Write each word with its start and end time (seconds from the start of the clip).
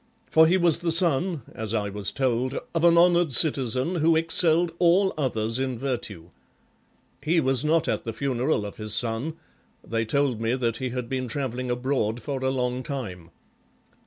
For 0.31 0.47
he 0.47 0.57
was 0.57 0.79
the 0.79 0.91
son, 0.91 1.43
as 1.53 1.75
1 1.75 1.93
was 1.93 2.09
told, 2.09 2.57
of 2.73 2.83
an 2.83 2.97
honoured 2.97 3.31
citizen 3.31 3.97
who 3.97 4.15
excelled 4.15 4.71
all 4.79 5.13
others 5.15 5.59
in 5.59 5.77
virtue; 5.77 6.31
he 7.21 7.39
was 7.39 7.63
not 7.63 7.87
at 7.87 8.03
the 8.03 8.11
funeral 8.11 8.65
of 8.65 8.77
his 8.77 8.95
son; 8.95 9.35
they 9.87 10.03
told 10.05 10.41
me 10.41 10.55
that 10.55 10.77
he 10.77 10.89
had 10.89 11.07
been 11.07 11.27
travelling 11.27 11.69
abroad 11.69 12.19
for 12.19 12.43
a 12.43 12.49
long 12.49 12.81
time." 12.81 13.29